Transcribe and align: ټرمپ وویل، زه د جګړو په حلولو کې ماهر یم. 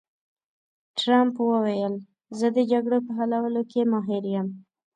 ټرمپ 0.97 1.35
وویل، 1.43 1.95
زه 2.37 2.47
د 2.55 2.59
جګړو 2.71 2.97
په 3.05 3.11
حلولو 3.17 3.61
کې 3.71 3.81
ماهر 3.91 4.23
یم. 4.35 4.47